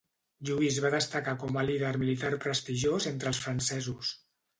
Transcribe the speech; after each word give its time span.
Lluís 0.49 0.77
va 0.85 0.89
destacar 0.93 1.35
com 1.43 1.59
a 1.61 1.65
líder 1.67 1.91
militar 2.05 2.31
prestigiós 2.45 3.07
entre 3.11 3.31
els 3.33 3.43
francesos. 3.45 4.11